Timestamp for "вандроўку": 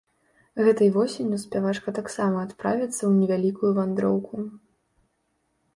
3.79-4.35